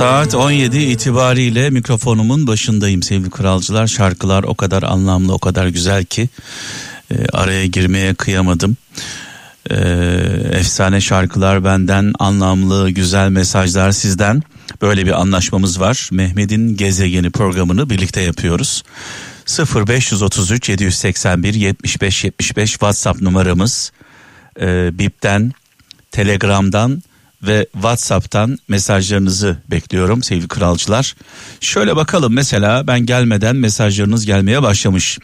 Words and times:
Saat 0.00 0.34
17 0.34 0.78
itibariyle 0.78 1.70
mikrofonumun 1.70 2.46
başındayım 2.46 3.02
sevgili 3.02 3.30
kralcılar. 3.30 3.86
Şarkılar 3.86 4.42
o 4.42 4.54
kadar 4.54 4.82
anlamlı, 4.82 5.34
o 5.34 5.38
kadar 5.38 5.66
güzel 5.66 6.04
ki 6.04 6.28
e, 7.10 7.26
araya 7.32 7.66
girmeye 7.66 8.14
kıyamadım. 8.14 8.76
E, 9.70 9.76
efsane 10.52 11.00
şarkılar 11.00 11.64
benden, 11.64 12.12
anlamlı, 12.18 12.90
güzel 12.90 13.28
mesajlar 13.28 13.92
sizden. 13.92 14.42
Böyle 14.82 15.06
bir 15.06 15.20
anlaşmamız 15.20 15.80
var. 15.80 16.08
Mehmet'in 16.12 16.76
Gezegeni 16.76 17.30
programını 17.30 17.90
birlikte 17.90 18.20
yapıyoruz. 18.20 18.82
0533 19.76 20.68
781 20.68 21.54
75 21.54 22.24
75 22.24 22.70
WhatsApp 22.70 23.22
numaramız. 23.22 23.92
E, 24.60 24.98
Bip'ten, 24.98 25.52
Telegram'dan 26.10 27.02
ve 27.42 27.66
WhatsApp'tan 27.72 28.58
mesajlarınızı 28.68 29.56
bekliyorum 29.70 30.22
sevgili 30.22 30.48
kralcılar. 30.48 31.14
Şöyle 31.60 31.96
bakalım 31.96 32.32
mesela 32.32 32.86
ben 32.86 33.00
gelmeden 33.00 33.56
mesajlarınız 33.56 34.26
gelmeye 34.26 34.62
başlamış. 34.62 35.18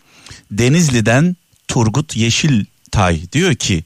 Denizli'den 0.51 1.37
Turgut 1.69 2.17
Yeşiltay 2.17 3.33
diyor 3.33 3.55
ki 3.55 3.85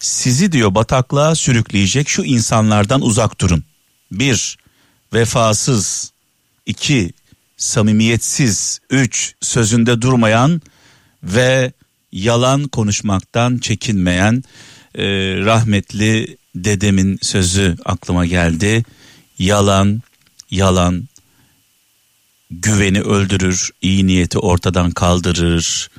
sizi 0.00 0.52
diyor 0.52 0.74
bataklığa 0.74 1.34
sürükleyecek 1.34 2.08
şu 2.08 2.22
insanlardan 2.24 3.00
uzak 3.00 3.40
durun. 3.40 3.64
Bir, 4.12 4.58
vefasız. 5.14 6.12
iki 6.66 7.12
samimiyetsiz. 7.56 8.80
Üç, 8.90 9.34
sözünde 9.40 10.02
durmayan 10.02 10.62
ve 11.22 11.72
yalan 12.12 12.64
konuşmaktan 12.68 13.58
çekinmeyen 13.58 14.44
e, 14.94 15.04
rahmetli 15.36 16.37
dedemin 16.64 17.18
sözü 17.22 17.76
aklıma 17.84 18.26
geldi. 18.26 18.84
Yalan, 19.38 20.02
yalan 20.50 21.08
güveni 22.50 23.00
öldürür, 23.00 23.70
iyi 23.82 24.06
niyeti 24.06 24.38
ortadan 24.38 24.90
kaldırır 24.90 25.90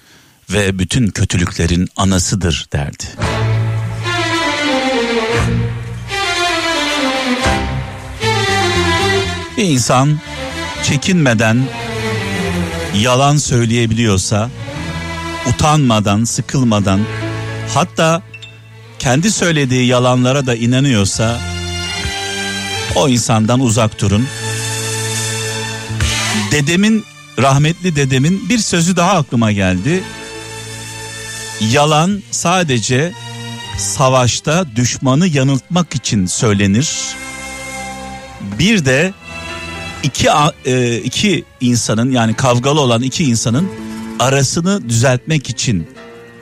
ve 0.49 0.79
bütün 0.79 1.07
kötülüklerin 1.07 1.87
anasıdır 1.95 2.67
derdi. 2.73 3.03
Bir 9.57 9.63
insan 9.63 10.19
çekinmeden 10.83 11.65
yalan 12.95 13.37
söyleyebiliyorsa, 13.37 14.49
utanmadan, 15.49 16.23
sıkılmadan, 16.23 16.99
hatta 17.73 18.28
kendi 18.99 19.31
söylediği 19.31 19.85
yalanlara 19.85 20.45
da 20.45 20.55
inanıyorsa 20.55 21.39
o 22.95 23.09
insandan 23.09 23.59
uzak 23.59 24.01
durun. 24.01 24.27
Dedemin 26.51 27.05
rahmetli 27.39 27.95
dedemin 27.95 28.49
bir 28.49 28.57
sözü 28.57 28.95
daha 28.95 29.11
aklıma 29.11 29.51
geldi. 29.51 30.03
Yalan 31.71 32.23
sadece 32.31 33.13
savaşta 33.77 34.65
düşmanı 34.75 35.27
yanıltmak 35.27 35.95
için 35.95 36.25
söylenir. 36.25 36.89
Bir 38.59 38.85
de 38.85 39.13
iki 40.03 40.27
e, 40.65 40.97
iki 40.97 41.43
insanın 41.61 42.11
yani 42.11 42.33
kavgalı 42.33 42.81
olan 42.81 43.01
iki 43.01 43.23
insanın 43.23 43.71
arasını 44.19 44.89
düzeltmek 44.89 45.49
için 45.49 45.87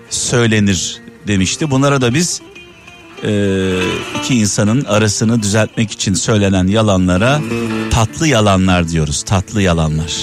söylenir 0.10 1.07
demişti. 1.28 1.72
Bunlara 1.72 2.02
da 2.02 2.14
biz 2.14 2.42
e, 3.24 3.82
iki 4.20 4.36
insanın 4.36 4.86
arasını 4.86 5.44
düzeltmek 5.44 5.92
için 5.92 6.14
söylenen 6.14 6.68
yalanlara 6.68 7.42
tatlı 7.92 8.28
yalanlar 8.28 8.90
diyoruz. 8.90 9.24
Tatlı 9.24 9.62
yalanlar. 9.62 10.14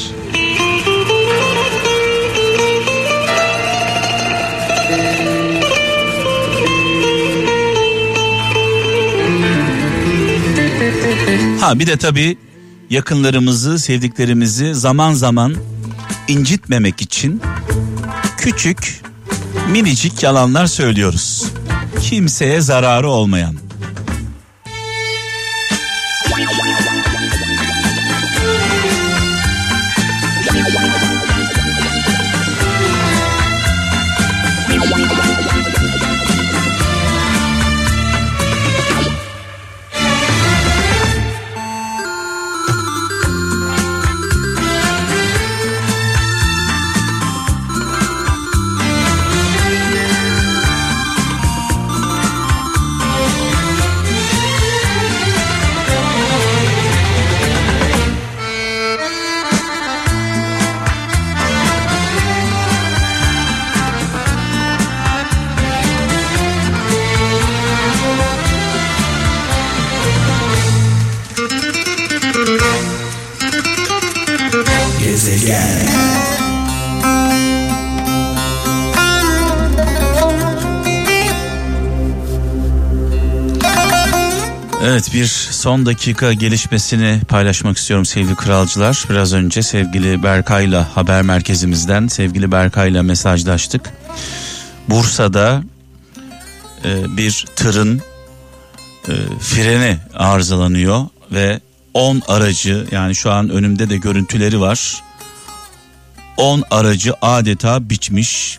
Ha 11.61 11.79
bir 11.79 11.87
de 11.87 11.97
tabii 11.97 12.37
yakınlarımızı, 12.91 13.79
sevdiklerimizi 13.79 14.75
zaman 14.75 15.13
zaman 15.13 15.55
incitmemek 16.29 17.03
için 17.03 17.43
küçük 18.39 19.03
minicik 19.71 20.23
yalanlar 20.23 20.67
söylüyoruz. 20.67 21.45
Kimseye 22.01 22.61
zararı 22.61 23.09
olmayan. 23.09 23.57
Bir 85.15 85.27
son 85.51 85.87
dakika 85.87 86.33
gelişmesini 86.33 87.21
paylaşmak 87.29 87.77
istiyorum 87.77 88.07
sevgili 88.07 88.35
kralcılar. 88.35 89.05
Biraz 89.11 89.33
önce 89.33 89.63
sevgili 89.63 90.23
Berkay'la 90.23 90.97
haber 90.97 91.23
merkezimizden 91.23 92.07
sevgili 92.07 92.53
Berkay'la 92.53 93.03
mesajlaştık. 93.03 93.93
Bursa'da 94.89 95.63
e, 96.85 97.17
bir 97.17 97.47
tırın 97.57 98.03
e, 99.09 99.13
freni 99.41 99.99
arızalanıyor 100.15 101.07
ve 101.33 101.61
10 101.95 102.23
aracı 102.29 102.87
yani 102.93 103.15
şu 103.15 103.33
an 103.33 103.49
önümde 103.49 103.91
de 103.91 103.97
görüntüleri 103.97 104.61
var. 104.61 105.03
10 106.37 106.65
aracı 106.71 107.15
adeta 107.23 107.91
biçmiş. 107.91 108.59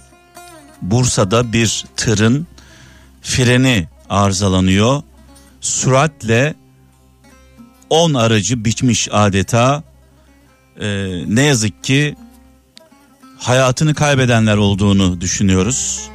Bursa'da 0.82 1.54
bir 1.54 1.86
tırın 1.96 2.48
freni 3.22 3.88
arızalanıyor 4.10 5.04
süratle 5.66 6.56
10 7.90 8.14
aracı 8.14 8.66
biçmiş 8.66 9.10
adeta. 9.12 9.84
Ee, 10.80 10.86
ne 11.28 11.42
yazık 11.42 11.84
ki 11.84 12.16
hayatını 13.40 13.94
kaybedenler 13.94 14.58
olduğunu 14.58 15.22
düşünüyoruz. 15.22 16.10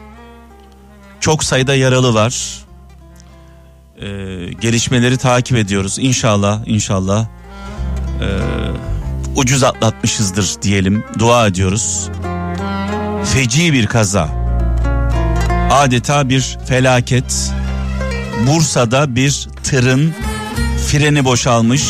Çok 1.21 1.45
sayıda 1.45 1.75
yaralı 1.75 2.15
var. 2.15 2.65
Ee, 4.01 4.07
gelişmeleri 4.61 5.17
takip 5.17 5.57
ediyoruz. 5.57 5.97
İnşallah, 5.99 6.63
inşallah 6.67 7.27
e, 8.21 8.29
ucuz 9.37 9.63
atlatmışızdır 9.63 10.63
diyelim. 10.63 11.05
Dua 11.19 11.47
ediyoruz. 11.47 12.09
Feci 13.25 13.73
bir 13.73 13.87
kaza. 13.87 14.29
Adeta 15.71 16.29
bir 16.29 16.59
felaket. 16.67 17.53
Bursa'da 18.47 19.17
bir 19.17 19.49
tırın 19.63 20.15
freni 20.87 21.25
boşalmış. 21.25 21.83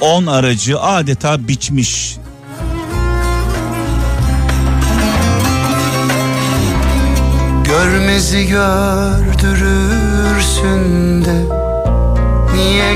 10 0.00 0.26
aracı 0.26 0.80
adeta 0.80 1.48
biçmiş. 1.48 2.16
Görmezi 7.64 8.46
gördürürsün 8.46 9.54
de 11.24 11.44
Niye 12.54 12.94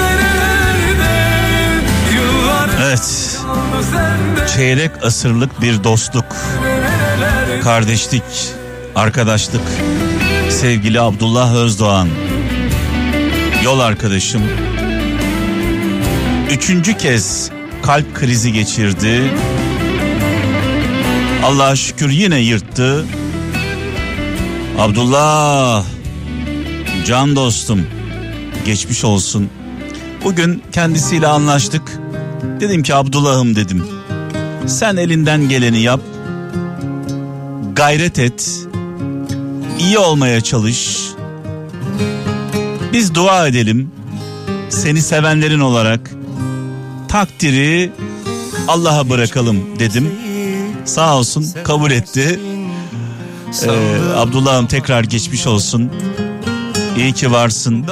nerelerde 0.00 1.14
Yıllar 2.14 2.70
Evet 2.82 3.33
çeyrek 4.56 4.90
asırlık 5.02 5.62
bir 5.62 5.84
dostluk, 5.84 6.36
kardeşlik, 7.62 8.22
arkadaşlık. 8.94 9.62
Sevgili 10.50 11.00
Abdullah 11.00 11.54
Özdoğan, 11.54 12.08
yol 13.64 13.80
arkadaşım. 13.80 14.42
Üçüncü 16.50 16.96
kez 16.96 17.50
kalp 17.82 18.14
krizi 18.14 18.52
geçirdi. 18.52 19.34
Allah'a 21.44 21.76
şükür 21.76 22.10
yine 22.10 22.38
yırttı. 22.38 23.06
Abdullah, 24.78 25.84
can 27.06 27.36
dostum, 27.36 27.86
geçmiş 28.66 29.04
olsun. 29.04 29.50
Bugün 30.24 30.62
kendisiyle 30.72 31.26
anlaştık. 31.26 32.03
Dedim 32.60 32.82
ki 32.82 32.94
Abdullah'ım 32.94 33.56
dedim. 33.56 33.86
Sen 34.66 34.96
elinden 34.96 35.48
geleni 35.48 35.80
yap. 35.80 36.00
Gayret 37.76 38.18
et. 38.18 38.66
iyi 39.78 39.98
olmaya 39.98 40.40
çalış. 40.40 41.00
Biz 42.92 43.14
dua 43.14 43.48
edelim. 43.48 43.90
Seni 44.68 45.02
sevenlerin 45.02 45.60
olarak 45.60 46.10
takdiri 47.08 47.92
Allah'a 48.68 49.10
bırakalım 49.10 49.78
dedim. 49.78 50.10
Sağ 50.84 51.16
olsun 51.18 51.46
kabul 51.64 51.90
etti. 51.90 52.40
Ee, 53.62 53.70
Abdullah'ım 54.16 54.66
tekrar 54.66 55.04
geçmiş 55.04 55.46
olsun. 55.46 55.90
İyi 56.96 57.12
ki 57.12 57.32
varsın. 57.32 57.86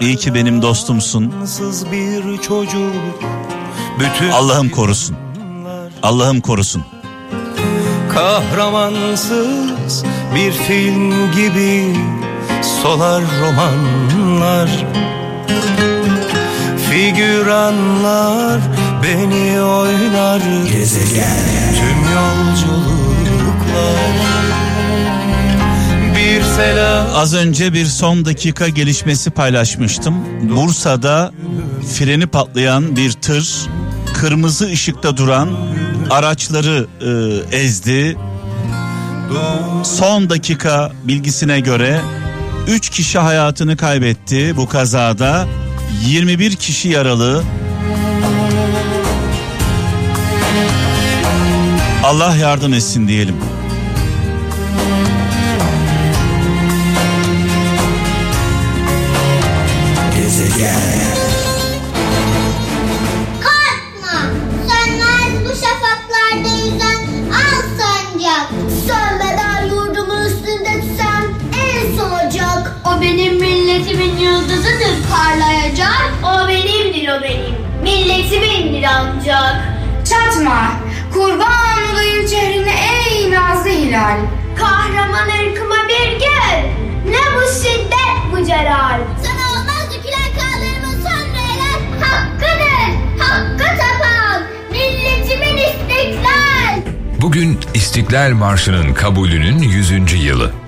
İyi 0.00 0.16
ki 0.16 0.34
benim 0.34 0.62
dostumsun. 0.62 1.32
Sız 1.46 1.92
bir 1.92 2.38
çocuk 2.42 2.94
Bütün 4.00 4.30
Allah'ım 4.30 4.68
korusun. 4.68 5.16
Allah'ım 6.02 6.40
korusun. 6.40 6.82
Kahramansız 8.14 10.04
bir 10.34 10.52
film 10.52 11.32
gibi 11.32 11.96
solar 12.82 13.22
romanlar 13.40 14.86
Figüranlar 16.90 18.60
beni 19.02 19.62
oynar 19.62 20.40
Gezegen 20.72 21.44
Tüm 21.74 22.00
yolculuklar 22.14 22.92
Az 27.14 27.34
önce 27.34 27.72
bir 27.72 27.86
son 27.86 28.24
dakika 28.24 28.68
gelişmesi 28.68 29.30
paylaşmıştım. 29.30 30.14
Bursa'da 30.56 31.32
freni 31.94 32.26
patlayan 32.26 32.96
bir 32.96 33.12
tır 33.12 33.68
kırmızı 34.14 34.66
ışıkta 34.66 35.16
duran 35.16 35.48
araçları 36.10 36.86
e, 37.52 37.56
ezdi. 37.56 38.16
Son 39.82 40.30
dakika 40.30 40.92
bilgisine 41.04 41.60
göre 41.60 42.00
3 42.68 42.88
kişi 42.90 43.18
hayatını 43.18 43.76
kaybetti 43.76 44.56
bu 44.56 44.68
kazada. 44.68 45.46
21 46.06 46.56
kişi 46.56 46.88
yaralı. 46.88 47.42
Allah 52.04 52.36
yardım 52.36 52.74
etsin 52.74 53.08
diyelim. 53.08 53.36
Yıldızıdır 74.92 75.10
parlayacak. 75.10 76.12
O 76.24 76.48
benimdir 76.48 77.08
o 77.08 77.22
benim. 77.22 77.54
Milletimindir 77.82 78.86
ancak. 78.88 79.56
Çatma, 80.10 80.72
kurban 81.12 81.92
olayım 81.92 82.26
çehrine 82.26 82.74
ey 83.10 83.30
nazlı 83.30 83.70
hilal. 83.70 84.18
Kahraman 84.58 85.28
ırkıma 85.28 85.76
bir 85.88 86.18
gel. 86.18 86.64
Ne 87.06 87.36
bu 87.36 87.54
şiddet 87.62 88.32
bu 88.32 88.46
celal. 88.46 89.00
Sana 89.22 89.50
olmaz 89.60 89.86
dökülen 89.90 90.30
kanlarımın 90.38 91.02
son 91.02 91.34
veren 91.34 92.00
hakkıdır. 92.00 93.22
Hakkı 93.24 93.64
tapan 93.78 94.42
milletimin 94.70 95.56
istiklal. 95.56 96.80
Bugün 97.20 97.58
İstiklal 97.74 98.30
Marşı'nın 98.30 98.94
kabulünün 98.94 99.58
100. 99.58 100.24
yılı. 100.24 100.61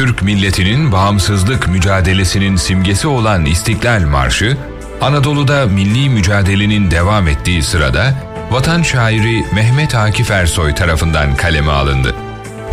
Türk 0.00 0.22
milletinin 0.22 0.92
bağımsızlık 0.92 1.68
mücadelesinin 1.68 2.56
simgesi 2.56 3.08
olan 3.08 3.46
İstiklal 3.46 4.00
Marşı, 4.00 4.56
Anadolu'da 5.00 5.66
milli 5.66 6.10
mücadelenin 6.10 6.90
devam 6.90 7.28
ettiği 7.28 7.62
sırada 7.62 8.14
vatan 8.50 8.82
şairi 8.82 9.44
Mehmet 9.54 9.94
Akif 9.94 10.30
Ersoy 10.30 10.74
tarafından 10.74 11.36
kaleme 11.36 11.72
alındı. 11.72 12.14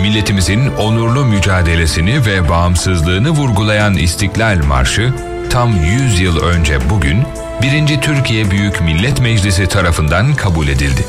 Milletimizin 0.01 0.68
onurlu 0.68 1.25
mücadelesini 1.25 2.25
ve 2.25 2.50
bağımsızlığını 2.50 3.29
vurgulayan 3.29 3.94
İstiklal 3.94 4.63
Marşı, 4.68 5.13
tam 5.50 5.83
100 5.83 6.19
yıl 6.19 6.41
önce 6.41 6.89
bugün 6.89 7.24
1. 7.62 8.01
Türkiye 8.01 8.51
Büyük 8.51 8.81
Millet 8.81 9.21
Meclisi 9.21 9.68
tarafından 9.68 10.35
kabul 10.35 10.68
edildi. 10.68 11.06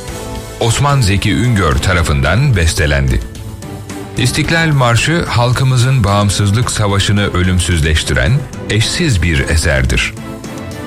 Osman 0.60 1.00
Zeki 1.00 1.34
Üngör 1.34 1.72
tarafından 1.72 2.56
bestelendi. 2.56 3.20
İstiklal 4.18 4.68
Marşı 4.68 5.24
halkımızın 5.24 6.04
bağımsızlık 6.04 6.70
savaşını 6.70 7.32
ölümsüzleştiren 7.32 8.32
eşsiz 8.70 9.22
bir 9.22 9.38
eserdir. 9.40 10.14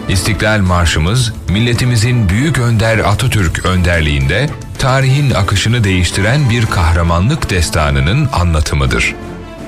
İstiklal 0.10 0.60
Marşımız 0.60 1.34
milletimizin 1.50 2.30
büyük 2.30 2.58
önder 2.58 2.98
Atatürk 2.98 3.66
önderliğinde 3.66 4.50
tarihin 4.80 5.32
akışını 5.32 5.84
değiştiren 5.84 6.50
bir 6.50 6.66
kahramanlık 6.66 7.50
destanının 7.50 8.30
anlatımıdır. 8.34 9.16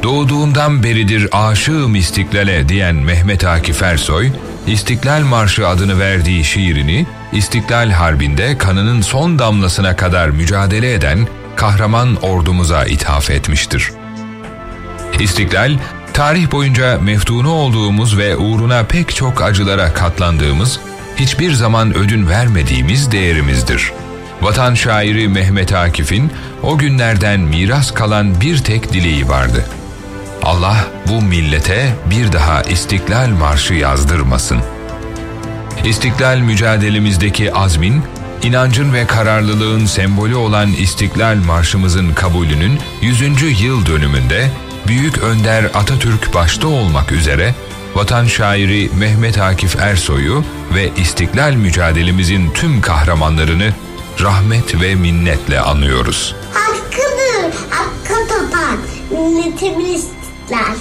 Doğduğumdan 0.04 0.84
beridir 0.84 1.30
aşığım 1.32 1.96
istiklale 1.96 2.70
diyen 2.70 2.96
Mehmet 2.96 3.46
Akif 3.46 3.84
Ersoy, 3.84 4.32
İstiklal 4.68 5.22
Marşı 5.22 5.68
adını 5.68 6.00
verdiği 6.00 6.44
şiirini 6.44 7.06
İstiklal 7.34 7.90
Harbi'nde 7.90 8.58
kanının 8.58 9.02
son 9.02 9.40
damlasına 9.40 9.96
kadar 9.96 10.30
mücadele 10.30 10.94
eden 10.94 11.28
kahraman 11.56 12.16
ordumuza 12.16 12.86
ithaf 12.86 13.30
etmiştir. 13.30 13.92
İstiklal, 15.20 15.78
tarih 16.14 16.52
boyunca 16.52 17.00
meftunu 17.00 17.52
olduğumuz 17.52 18.18
ve 18.18 18.38
uğruna 18.38 18.84
pek 18.84 19.16
çok 19.16 19.42
acılara 19.42 19.94
katlandığımız, 19.94 20.80
hiçbir 21.16 21.52
zaman 21.54 21.98
ödün 21.98 22.30
vermediğimiz 22.30 23.12
değerimizdir. 23.12 23.92
Vatan 24.42 24.74
şairi 24.74 25.28
Mehmet 25.28 25.74
Akif'in 25.74 26.32
o 26.64 26.78
günlerden 26.78 27.40
miras 27.40 27.92
kalan 27.92 28.42
bir 28.42 28.58
tek 28.58 28.94
dileği 28.94 29.30
vardı. 29.30 29.66
Allah 30.44 30.88
bu 31.08 31.22
millete 31.22 31.96
bir 32.10 32.34
daha 32.34 32.62
İstiklal 32.62 33.30
Marşı 33.30 33.74
yazdırmasın. 33.74 34.60
İstiklal 35.86 36.38
mücadelemizdeki 36.38 37.54
azmin, 37.54 38.04
inancın 38.44 38.94
ve 38.94 39.08
kararlılığın 39.08 39.86
sembolü 39.86 40.36
olan 40.36 40.74
İstiklal 40.74 41.36
Marşımızın 41.36 42.14
kabulünün 42.14 42.80
100. 43.02 43.62
yıl 43.62 43.86
dönümünde 43.86 44.52
Büyük 44.88 45.18
Önder 45.18 45.64
Atatürk 45.64 46.34
başta 46.34 46.68
olmak 46.68 47.12
üzere 47.12 47.56
vatan 47.96 48.26
şairi 48.26 48.90
Mehmet 49.00 49.38
Akif 49.38 49.76
Ersoy'u 49.76 50.44
ve 50.76 50.90
İstiklal 50.98 51.54
mücadelemizin 51.54 52.52
tüm 52.52 52.82
kahramanlarını 52.82 53.70
rahmet 54.22 54.82
ve 54.82 54.96
minnetle 54.96 55.60
anıyoruz. 55.60 56.36
Hakkıdır. 56.54 57.60
Hakkı 57.70 58.28
tapan 58.28 58.78
milletimin 59.12 59.94
istiklal. 59.94 60.76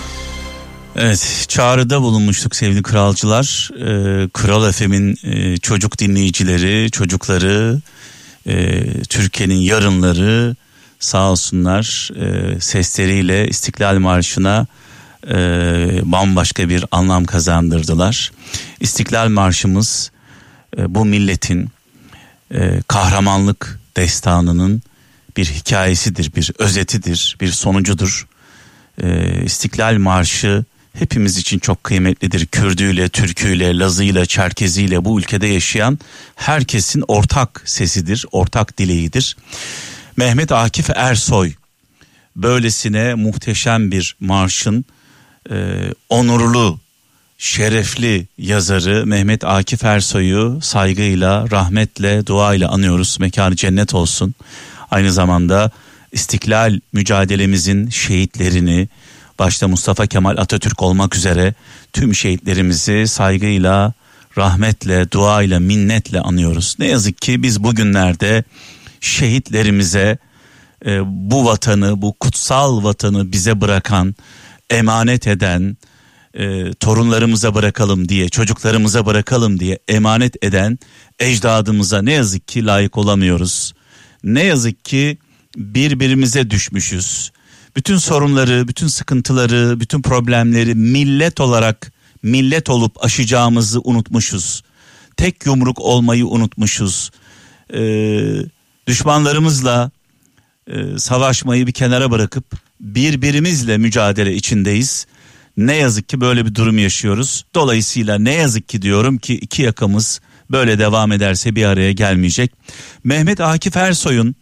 Evet 0.97 1.45
çağrıda 1.49 2.03
bulunmuştuk 2.03 2.57
sevgili 2.57 2.83
kralcılar. 2.83 3.71
Ee, 3.75 4.29
Kral 4.29 4.73
FM'in 4.73 5.17
e, 5.25 5.57
çocuk 5.57 5.99
dinleyicileri, 5.99 6.91
çocukları, 6.91 7.81
e, 8.47 8.85
Türkiye'nin 9.03 9.55
yarınları 9.55 10.57
sağ 11.01 11.31
olsunlar 11.31 12.11
e, 12.21 12.61
sesleriyle 12.61 13.49
İstiklal 13.49 13.99
Marşı'na 13.99 14.67
e, 15.29 15.35
bambaşka 16.05 16.69
bir 16.69 16.85
anlam 16.91 17.25
kazandırdılar. 17.25 18.33
İstiklal 18.81 19.29
Marşımız 19.29 20.11
e, 20.79 20.95
bu 20.95 21.05
milletin 21.05 21.71
e, 22.55 22.83
kahramanlık 22.89 23.81
destanının 23.97 24.83
bir 25.37 25.47
hikayesidir, 25.47 26.35
bir 26.35 26.53
özetidir, 26.59 27.37
bir 27.41 27.49
sonucudur. 27.49 28.27
E, 29.03 29.43
İstiklal 29.45 29.99
Marşı 29.99 30.65
hepimiz 30.99 31.37
için 31.37 31.59
çok 31.59 31.85
kıymetlidir. 31.85 32.47
Kürdüyle, 32.47 33.09
Türküyle, 33.09 33.79
Lazıyla, 33.79 34.27
Çerkeziyle 34.27 35.05
bu 35.05 35.19
ülkede 35.21 35.47
yaşayan 35.47 35.99
herkesin 36.37 37.05
ortak 37.09 37.63
sesidir, 37.65 38.27
ortak 38.33 38.79
dileğidir. 38.79 39.37
Mehmet 40.17 40.53
Akif 40.53 40.91
Ersoy 40.91 41.53
böylesine 42.37 43.15
muhteşem 43.15 43.91
bir 43.91 44.17
marşın 44.21 44.85
e, 45.51 45.79
onurlu, 46.09 46.81
şerefli 47.39 48.27
yazarı 48.39 49.07
Mehmet 49.07 49.45
Akif 49.45 49.85
Ersoy'u 49.85 50.61
saygıyla, 50.63 51.51
rahmetle, 51.51 52.27
duayla 52.27 52.69
anıyoruz. 52.69 53.17
Mekanı 53.21 53.57
cennet 53.57 53.95
olsun. 53.95 54.35
Aynı 54.91 55.13
zamanda 55.13 55.71
istiklal 56.13 56.81
mücadelemizin 56.93 57.91
şehitlerini, 57.91 58.89
başta 59.43 59.69
Mustafa 59.69 60.07
Kemal 60.07 60.37
Atatürk 60.37 60.83
olmak 60.83 61.17
üzere 61.17 61.55
tüm 61.93 62.15
şehitlerimizi 62.15 63.09
saygıyla, 63.09 63.93
rahmetle, 64.39 65.11
duayla, 65.11 65.61
minnetle 65.61 66.21
anıyoruz. 66.21 66.77
Ne 66.79 66.87
yazık 66.87 67.23
ki 67.23 67.43
biz 67.43 67.63
bugünlerde 67.65 68.45
şehitlerimize 69.01 70.19
e, 70.87 71.01
bu 71.05 71.45
vatanı, 71.45 72.03
bu 72.03 72.13
kutsal 72.13 72.85
vatanı 72.85 73.33
bize 73.33 73.61
bırakan, 73.61 74.15
emanet 74.71 75.27
eden, 75.27 75.77
e, 76.35 76.73
torunlarımıza 76.73 77.55
bırakalım 77.55 78.09
diye, 78.09 78.29
çocuklarımıza 78.29 79.07
bırakalım 79.07 79.61
diye 79.61 79.79
emanet 79.89 80.45
eden 80.45 80.79
ecdadımıza 81.19 82.03
ne 82.03 82.13
yazık 82.13 82.49
ki 82.49 82.67
layık 82.67 82.99
olamıyoruz. 82.99 83.73
Ne 84.25 84.43
yazık 84.45 84.85
ki 84.85 85.19
birbirimize 85.57 86.51
düşmüşüz. 86.51 87.33
Bütün 87.77 87.97
sorunları, 87.97 88.69
bütün 88.69 88.87
sıkıntıları, 88.87 89.81
bütün 89.81 90.03
problemleri 90.03 90.75
millet 90.75 91.41
olarak 91.41 91.93
millet 92.23 92.71
olup 92.71 93.05
aşacağımızı 93.05 93.81
unutmuşuz. 93.85 94.63
Tek 95.17 95.47
yumruk 95.47 95.81
olmayı 95.81 96.27
unutmuşuz. 96.27 97.11
Ee, 97.75 98.35
düşmanlarımızla 98.87 99.91
e, 100.67 100.99
savaşmayı 100.99 101.67
bir 101.67 101.73
kenara 101.73 102.11
bırakıp 102.11 102.45
birbirimizle 102.81 103.79
mücadele 103.79 104.35
içindeyiz. 104.35 105.07
Ne 105.57 105.77
yazık 105.77 106.09
ki 106.09 106.21
böyle 106.21 106.47
bir 106.47 106.55
durum 106.55 106.79
yaşıyoruz. 106.79 107.45
Dolayısıyla 107.55 108.19
ne 108.19 108.33
yazık 108.33 108.69
ki 108.69 108.83
diyorum 108.83 109.19
ki 109.19 109.35
iki 109.35 109.63
yakamız 109.63 110.21
böyle 110.51 110.79
devam 110.79 111.13
ederse 111.13 111.55
bir 111.55 111.65
araya 111.65 111.93
gelmeyecek. 111.93 112.53
Mehmet 113.05 113.41
Akif 113.41 113.77
Ersoy'un 113.77 114.35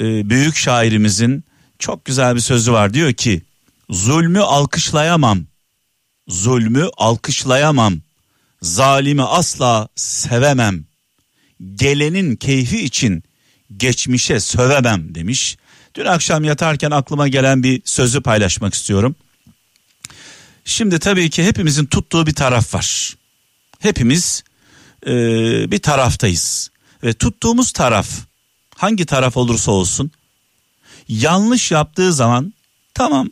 e, 0.00 0.30
büyük 0.30 0.56
şairimizin 0.56 1.44
çok 1.84 2.04
güzel 2.04 2.34
bir 2.34 2.40
sözü 2.40 2.72
var. 2.72 2.94
Diyor 2.94 3.12
ki 3.12 3.42
zulmü 3.90 4.40
alkışlayamam. 4.40 5.46
Zulmü 6.28 6.90
alkışlayamam. 6.96 8.00
Zalimi 8.62 9.22
asla 9.22 9.88
sevemem. 9.96 10.84
Gelenin 11.74 12.36
keyfi 12.36 12.84
için 12.84 13.24
geçmişe 13.76 14.40
sövemem 14.40 15.14
demiş. 15.14 15.56
Dün 15.94 16.04
akşam 16.04 16.44
yatarken 16.44 16.90
aklıma 16.90 17.28
gelen 17.28 17.62
bir 17.62 17.82
sözü 17.84 18.20
paylaşmak 18.20 18.74
istiyorum. 18.74 19.14
Şimdi 20.64 20.98
tabii 20.98 21.30
ki 21.30 21.44
hepimizin 21.44 21.86
tuttuğu 21.86 22.26
bir 22.26 22.34
taraf 22.34 22.74
var. 22.74 23.16
Hepimiz 23.78 24.44
e, 25.06 25.12
bir 25.70 25.78
taraftayız. 25.78 26.70
Ve 27.02 27.12
tuttuğumuz 27.12 27.72
taraf 27.72 28.08
hangi 28.76 29.06
taraf 29.06 29.36
olursa 29.36 29.70
olsun 29.70 30.10
yanlış 31.08 31.70
yaptığı 31.70 32.12
zaman 32.12 32.54
tamam 32.94 33.30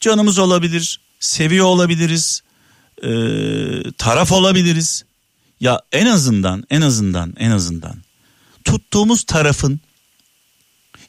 canımız 0.00 0.38
olabilir, 0.38 1.00
seviyor 1.20 1.66
olabiliriz, 1.66 2.42
e, 3.02 3.10
taraf 3.98 4.32
olabiliriz. 4.32 5.04
Ya 5.60 5.80
en 5.92 6.06
azından 6.06 6.64
en 6.70 6.80
azından 6.80 7.34
en 7.38 7.50
azından 7.50 7.96
tuttuğumuz 8.64 9.24
tarafın 9.24 9.80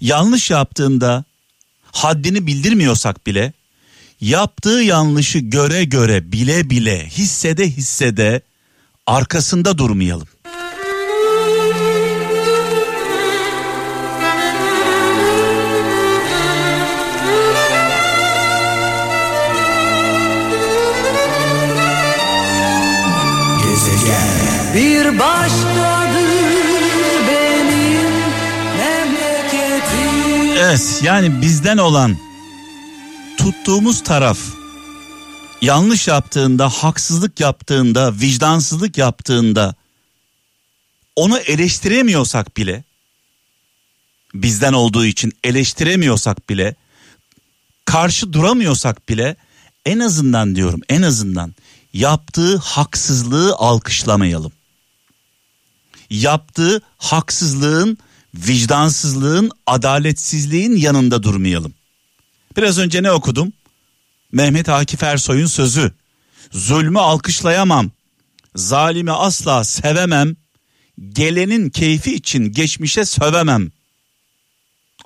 yanlış 0.01 0.49
yaptığında 0.49 1.23
haddini 1.91 2.47
bildirmiyorsak 2.47 3.27
bile 3.27 3.53
yaptığı 4.21 4.69
yanlışı 4.69 5.39
göre 5.39 5.83
göre 5.83 6.31
bile 6.31 6.69
bile 6.69 7.07
hissede 7.09 7.69
hissede 7.69 8.41
arkasında 9.07 9.77
durmayalım. 9.77 10.27
Evet 30.73 30.99
yani 31.03 31.41
bizden 31.41 31.77
olan 31.77 32.17
tuttuğumuz 33.37 34.03
taraf 34.03 34.39
yanlış 35.61 36.07
yaptığında, 36.07 36.69
haksızlık 36.69 37.39
yaptığında, 37.39 38.13
vicdansızlık 38.13 38.97
yaptığında 38.97 39.75
onu 41.15 41.37
eleştiremiyorsak 41.37 42.57
bile 42.57 42.83
bizden 44.33 44.73
olduğu 44.73 45.05
için 45.05 45.33
eleştiremiyorsak 45.43 46.49
bile 46.49 46.75
karşı 47.85 48.33
duramıyorsak 48.33 49.09
bile 49.09 49.35
en 49.85 49.99
azından 49.99 50.55
diyorum 50.55 50.81
en 50.89 51.01
azından 51.01 51.55
yaptığı 51.93 52.57
haksızlığı 52.57 53.55
alkışlamayalım. 53.55 54.51
Yaptığı 56.09 56.81
haksızlığın, 56.97 57.97
vicdansızlığın, 58.35 59.51
adaletsizliğin 59.67 60.75
yanında 60.75 61.23
durmayalım. 61.23 61.73
Biraz 62.57 62.79
önce 62.79 63.03
ne 63.03 63.11
okudum? 63.11 63.53
Mehmet 64.31 64.69
Akif 64.69 65.03
Ersoy'un 65.03 65.45
sözü. 65.45 65.91
Zulmü 66.51 66.99
alkışlayamam. 66.99 67.91
Zalimi 68.55 69.11
asla 69.11 69.63
sevemem. 69.63 70.35
Gelenin 71.09 71.69
keyfi 71.69 72.15
için 72.15 72.51
geçmişe 72.51 73.05
sövemem. 73.05 73.71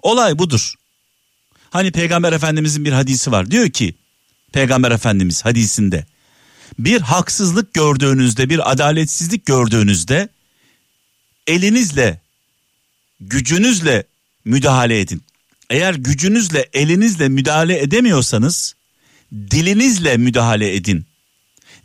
Olay 0.02 0.40
budur. 0.40 0.74
Hani 1.70 1.92
Peygamber 1.92 2.34
Efendimizin 2.34 2.86
bir 2.86 2.92
hadisi 2.92 3.32
var. 3.32 3.52
Diyor 3.52 3.70
ki 3.70 3.96
Peygamber 4.52 4.92
Efendimiz 4.92 5.46
hadisinde 5.46 6.06
bir 6.80 7.02
haksızlık 7.02 7.74
gördüğünüzde, 7.74 8.50
bir 8.50 8.72
adaletsizlik 8.72 9.46
gördüğünüzde 9.46 10.30
elinizle, 11.48 12.22
gücünüzle 13.20 14.04
müdahale 14.46 15.00
edin. 15.00 15.22
Eğer 15.70 15.94
gücünüzle, 15.94 16.70
elinizle 16.74 17.30
müdahale 17.30 17.82
edemiyorsanız 17.82 18.76
dilinizle 19.32 20.18
müdahale 20.18 20.76
edin. 20.76 21.06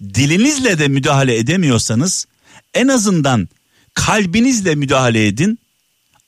Dilinizle 0.01 0.79
de 0.79 0.89
müdahale 0.89 1.37
edemiyorsanız 1.37 2.27
en 2.75 2.89
azından 2.89 3.49
kalbinizle 3.95 4.75
müdahale 4.75 5.27
edin. 5.27 5.59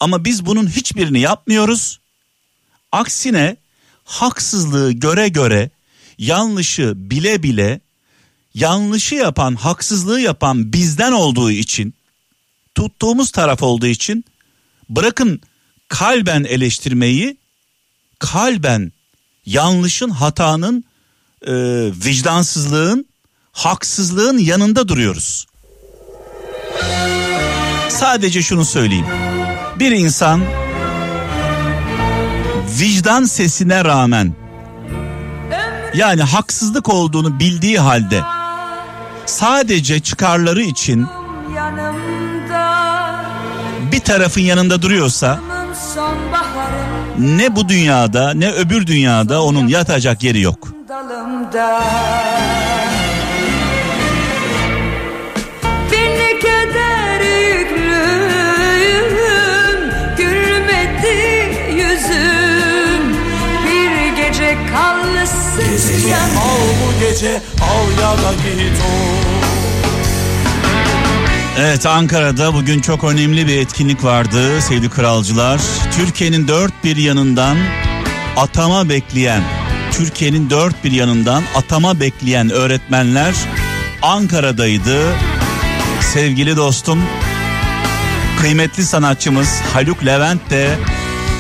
Ama 0.01 0.25
biz 0.25 0.47
bunun 0.47 0.67
hiçbirini 0.67 1.21
yapmıyoruz. 1.21 2.01
Aksine 2.93 3.57
haksızlığı 4.05 4.93
göre 4.93 5.29
göre, 5.29 5.71
yanlışı 6.19 6.93
bile 6.97 7.43
bile, 7.43 7.81
yanlışı 8.55 9.15
yapan, 9.15 9.55
haksızlığı 9.55 10.21
yapan 10.21 10.73
bizden 10.73 11.13
olduğu 11.13 11.51
için, 11.51 11.95
tuttuğumuz 12.75 13.31
taraf 13.31 13.63
olduğu 13.63 13.87
için 13.87 14.25
bırakın 14.89 15.41
kalben 15.89 16.45
eleştirmeyi, 16.45 17.37
kalben 18.19 18.93
yanlışın, 19.47 20.11
hatanın, 20.11 20.85
e, 21.47 21.53
vicdansızlığın, 22.07 23.07
haksızlığın 23.53 24.39
yanında 24.39 24.89
duruyoruz. 24.89 25.47
Sadece 27.89 28.43
şunu 28.43 28.65
söyleyeyim. 28.65 29.07
Bir 29.79 29.91
insan 29.91 30.45
vicdan 32.81 33.25
sesine 33.25 33.85
rağmen 33.85 34.35
yani 35.95 36.23
haksızlık 36.23 36.89
olduğunu 36.89 37.41
bildiği 37.41 37.79
halde 37.79 38.23
sadece 39.27 40.01
çıkarları 40.01 40.63
için 40.63 41.07
tarafın 44.05 44.41
yanında 44.41 44.83
duruyorsa 44.83 45.41
ne 47.19 47.57
bu 47.57 47.69
dünyada 47.69 48.35
ne 48.35 48.51
öbür 48.51 48.87
dünyada 48.87 49.43
onun 49.43 49.69
yatacak 49.69 50.23
yeri 50.23 50.41
yok. 50.41 50.69
Gezegen 65.75 66.37
al 66.37 66.61
bu 66.81 67.01
gece 67.01 67.43
al 67.61 68.03
ya 68.03 68.13
da 68.13 68.33
git 68.33 68.81
ol. 68.81 69.34
Evet 71.59 71.87
Ankara'da 71.87 72.55
bugün 72.55 72.81
çok 72.81 73.05
önemli 73.05 73.47
bir 73.47 73.57
etkinlik 73.57 74.05
vardı 74.05 74.61
sevgili 74.61 74.91
kralcılar. 74.91 75.61
Türkiye'nin 75.97 76.49
dört 76.49 76.85
bir 76.85 76.97
yanından 76.97 77.57
atama 78.37 78.89
bekleyen, 78.89 79.43
Türkiye'nin 79.93 80.51
dört 80.51 80.85
bir 80.85 80.93
yanından 80.93 81.43
atama 81.55 82.01
bekleyen 82.01 82.51
öğretmenler 82.51 83.35
Ankara'daydı. 84.03 84.99
Sevgili 86.01 86.57
dostum, 86.57 87.03
kıymetli 88.41 88.85
sanatçımız 88.85 89.61
Haluk 89.73 90.07
Levent 90.07 90.51
de 90.51 90.69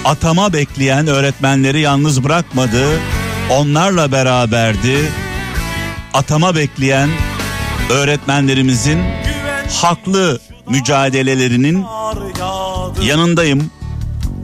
atama 0.04 0.52
bekleyen 0.52 1.06
öğretmenleri 1.06 1.80
yalnız 1.80 2.24
bırakmadı. 2.24 2.84
Onlarla 3.50 4.12
beraberdi. 4.12 4.98
Atama 6.14 6.56
bekleyen 6.56 7.08
öğretmenlerimizin 7.90 9.23
haklı 9.70 10.40
mücadelelerinin 10.68 11.84
yanındayım. 13.02 13.70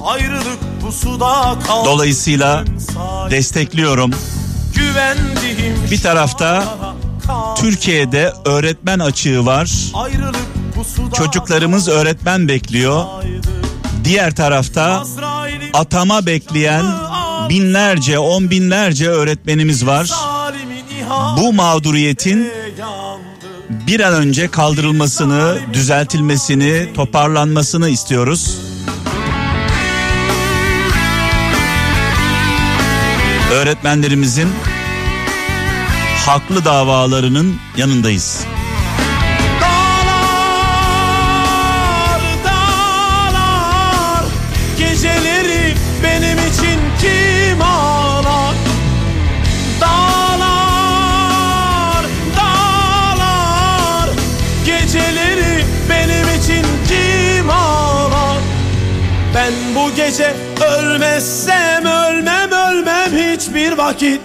Ayrılık 0.05 0.59
bu 0.83 0.93
suda 0.93 1.59
kal 1.67 1.85
Dolayısıyla 1.85 2.65
destekliyorum. 3.31 4.11
Güvendiğim 4.75 5.91
Bir 5.91 6.03
tarafta 6.03 6.65
Türkiye'de 7.57 8.33
öğretmen 8.45 8.99
açığı 8.99 9.47
var. 9.47 9.71
Çocuklarımız 11.15 11.89
öğretmen 11.89 12.49
bekliyor. 12.49 13.05
Diğer 14.05 14.35
tarafta 14.35 15.05
atama 15.75 16.27
bekleyen 16.27 16.85
binlerce, 17.49 18.19
on 18.19 18.51
binlerce 18.51 19.09
öğretmenimiz 19.09 19.87
var. 19.87 20.11
Bu 21.39 21.53
mağduriyetin 21.53 22.53
bir 23.71 24.01
an 24.01 24.15
önce 24.15 24.49
kaldırılmasını, 24.49 25.59
düzeltilmesini, 25.73 26.93
toparlanmasını 26.95 27.89
istiyoruz. 27.89 28.59
Öğretmenlerimizin 33.53 34.49
haklı 36.27 36.65
davalarının 36.65 37.57
yanındayız. 37.77 38.45
Ölmezsem 61.21 61.87
ölmem 61.87 62.53
ölmem 62.53 63.13
hiçbir 63.13 63.73
vakit 63.73 64.21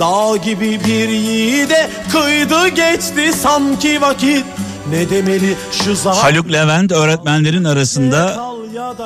Dağ 0.00 0.36
gibi 0.36 0.80
bir 0.84 1.08
yiğide 1.08 1.90
kıydı 2.12 2.68
geçti 2.68 3.32
sanki 3.42 4.00
vakit 4.00 4.44
Ne 4.90 5.10
demeli 5.10 5.56
şu 5.72 5.96
zalim 5.96 6.20
Haluk 6.20 6.52
Levent 6.52 6.92
öğretmenlerin 6.92 7.64
arasında 7.64 8.44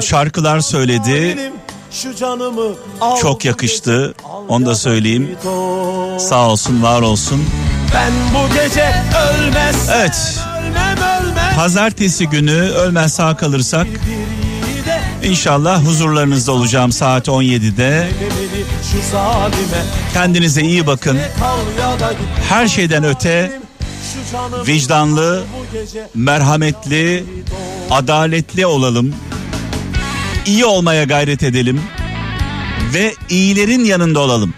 şarkılar 0.01 0.61
söyledi. 0.61 1.53
Çok 3.21 3.45
yakıştı. 3.45 4.15
Onu 4.49 4.67
da 4.67 4.75
söyleyeyim. 4.75 5.37
Sağ 6.19 6.49
olsun, 6.49 6.83
var 6.83 7.03
olsun. 7.03 7.45
Ben 7.95 8.13
bu 8.35 8.55
gece 8.55 8.95
ölmez 9.31 9.89
Evet. 9.95 10.41
Pazartesi 11.57 12.29
günü 12.29 12.61
ölmez 12.61 13.13
sağ 13.15 13.37
kalırsak 13.37 13.87
inşallah 15.25 15.85
huzurlarınızda 15.85 16.53
olacağım 16.53 16.93
saat 16.93 17.29
17'de. 17.29 18.09
demeli 18.21 18.65
şu 18.93 19.11
zalime 19.13 19.85
Kendinize 20.13 20.63
iyi 20.63 20.87
bakın. 20.87 21.19
Her 22.49 22.69
şeyden 22.69 23.05
öte 23.05 23.61
vicdanlı, 24.67 25.45
merhametli, 26.15 27.25
adaletli 27.91 28.67
olalım. 28.67 29.15
İyi 30.47 30.65
olmaya 30.65 31.05
gayret 31.05 31.43
edelim 31.43 31.81
ve 32.95 33.15
iyilerin 33.29 33.85
yanında 33.85 34.21
olalım. 34.21 34.55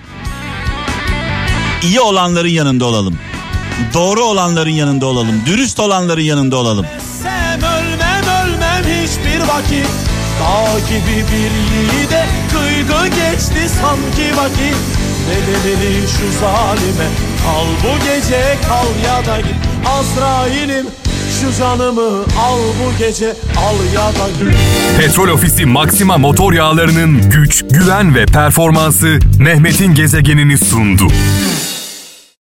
İyi 1.83 2.01
olanların 2.01 2.49
yanında 2.49 2.85
olalım. 2.85 3.19
Doğru 3.95 4.25
olanların 4.25 4.71
yanında 4.71 5.07
olalım. 5.07 5.43
Dürüst 5.47 5.81
olanların 5.81 6.23
yanında 6.23 6.57
olalım. 6.57 6.87
Ölmem 7.57 8.25
ölmem 8.25 8.85
hiçbir 8.85 9.41
vakit 9.41 10.16
Dağ 10.41 10.79
gibi 10.89 11.25
bir 11.33 11.53
yiğide 11.75 12.25
kıydı 12.53 13.07
geçti 13.07 13.69
sanki 13.81 14.37
vakit. 14.37 14.77
Ne 15.29 15.47
demeli 15.47 16.01
şu 16.09 16.39
zalime 16.41 17.09
Kal 17.45 17.67
bu 17.85 18.05
gece 18.05 18.57
kal 18.69 18.87
ya 19.07 19.27
da 19.27 19.41
git. 19.41 19.57
Azrail'im 19.87 20.87
şu 21.41 21.59
canımı 21.59 22.11
al 22.21 22.59
bu 22.59 22.99
gece 22.99 23.29
al 23.59 23.77
ya 23.95 24.03
da 24.07 24.29
git. 24.39 24.59
Petrol 24.99 25.29
Ofisi 25.29 25.67
Maxima 25.67 26.19
motor 26.19 26.53
yağlarının 26.53 27.31
güç, 27.31 27.65
güven 27.71 28.15
ve 28.15 28.27
performansı 28.27 29.19
Mehmet'in 29.39 29.95
gezegenini 29.95 30.59
sundu. 30.59 31.07